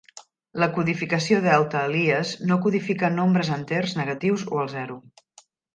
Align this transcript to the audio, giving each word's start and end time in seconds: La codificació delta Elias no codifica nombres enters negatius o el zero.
La 0.63 0.69
codificació 0.77 1.41
delta 1.43 1.83
Elias 1.89 2.33
no 2.53 2.59
codifica 2.65 3.13
nombres 3.21 3.55
enters 3.61 3.97
negatius 4.03 4.51
o 4.57 4.63
el 4.65 4.77
zero. 4.79 5.03